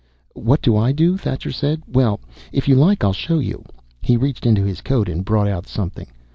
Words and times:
"What 0.33 0.63
do 0.63 0.75
I 0.75 0.91
do?" 0.93 1.15
Thacher 1.15 1.51
said. 1.51 1.83
"Well, 1.87 2.19
if 2.51 2.67
you 2.67 2.73
like, 2.73 3.03
I'll 3.03 3.13
show 3.13 3.37
you." 3.37 3.63
He 4.01 4.17
reached 4.17 4.47
into 4.47 4.63
his 4.63 4.81
coat 4.81 5.07
and 5.07 5.23
brought 5.23 5.47
out 5.47 5.67
something. 5.67 6.07